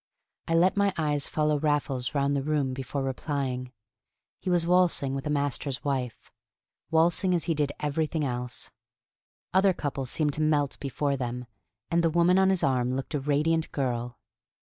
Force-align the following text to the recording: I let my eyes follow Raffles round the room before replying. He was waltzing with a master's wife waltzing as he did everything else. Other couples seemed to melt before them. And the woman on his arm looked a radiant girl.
I 0.47 0.55
let 0.55 0.75
my 0.75 0.91
eyes 0.97 1.27
follow 1.27 1.59
Raffles 1.59 2.15
round 2.15 2.35
the 2.35 2.41
room 2.41 2.73
before 2.73 3.03
replying. 3.03 3.71
He 4.39 4.49
was 4.49 4.65
waltzing 4.65 5.13
with 5.13 5.27
a 5.27 5.29
master's 5.29 5.83
wife 5.83 6.31
waltzing 6.89 7.35
as 7.35 7.43
he 7.43 7.53
did 7.53 7.71
everything 7.79 8.23
else. 8.25 8.71
Other 9.53 9.73
couples 9.73 10.09
seemed 10.09 10.33
to 10.33 10.41
melt 10.41 10.79
before 10.79 11.17
them. 11.17 11.45
And 11.91 12.03
the 12.03 12.09
woman 12.09 12.39
on 12.39 12.49
his 12.49 12.63
arm 12.63 12.95
looked 12.95 13.13
a 13.13 13.19
radiant 13.19 13.71
girl. 13.71 14.17